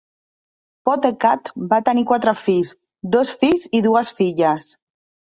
[0.87, 2.71] Pottekkatt va tenir quatre fills:
[3.17, 4.73] dos fills i dues filles.